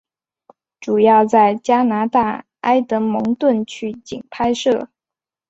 [0.79, 4.89] 主要在加拿大埃德蒙顿取景拍摄。